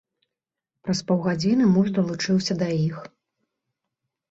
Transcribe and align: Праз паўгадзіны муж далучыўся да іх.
Праз 0.87 0.99
паўгадзіны 1.11 1.69
муж 1.77 1.93
далучыўся 1.99 2.59
да 2.65 2.73
іх. 2.89 2.97